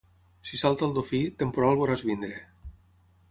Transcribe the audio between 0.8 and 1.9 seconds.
el dofí, temporal